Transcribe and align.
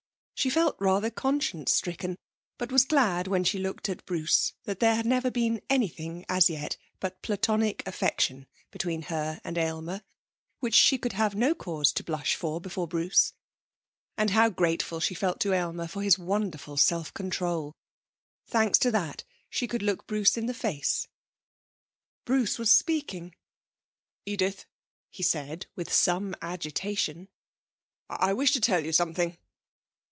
She 0.41 0.49
felt 0.49 0.75
rather 0.79 1.11
conscience 1.11 1.71
stricken, 1.71 2.17
but 2.57 2.71
was 2.71 2.85
glad 2.85 3.27
when 3.27 3.43
she 3.43 3.59
looked 3.59 3.87
at 3.89 4.03
Bruce 4.07 4.53
that 4.63 4.79
there 4.79 4.95
had 4.95 5.05
never 5.05 5.29
been 5.29 5.61
anything 5.69 6.25
as 6.27 6.49
yet 6.49 6.77
but 6.99 7.21
Platonic 7.21 7.83
affection 7.87 8.47
between 8.71 9.03
her 9.03 9.39
and 9.43 9.55
Aylmer, 9.55 10.01
which 10.59 10.73
she 10.73 10.97
could 10.97 11.13
have 11.13 11.35
no 11.35 11.53
cause 11.53 11.91
to 11.93 12.03
blush 12.03 12.33
for 12.33 12.59
before 12.59 12.87
Bruce. 12.87 13.33
And 14.17 14.31
how 14.31 14.49
grateful 14.49 14.99
she 14.99 15.13
felt 15.13 15.39
to 15.41 15.53
Aylmer 15.53 15.87
for 15.87 16.01
his 16.01 16.17
wonderful 16.17 16.75
self 16.75 17.13
control. 17.13 17.75
Thanks 18.47 18.79
to 18.79 18.89
that, 18.89 19.23
she 19.47 19.67
could 19.67 19.83
look 19.83 20.07
Bruce 20.07 20.37
in 20.37 20.47
the 20.47 20.55
face.... 20.55 21.07
Bruce 22.25 22.57
was 22.57 22.71
speaking. 22.71 23.35
'Edith,' 24.25 24.65
he 25.11 25.21
said 25.21 25.67
with 25.75 25.93
some 25.93 26.35
agitation, 26.41 27.29
'I 28.09 28.33
wish 28.33 28.49
to 28.53 28.59
tell 28.59 28.83
you 28.83 28.91
something.' 28.91 29.37